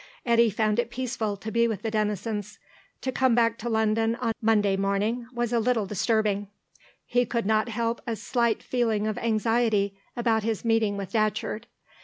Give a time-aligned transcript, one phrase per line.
[0.25, 2.57] Eddy found it peaceful to be with the Denisons.
[3.01, 6.47] To come back to London on Monday morning was a little disturbing.
[7.05, 11.65] He could not help a slight feeling of anxiety about his meeting with Datcherd.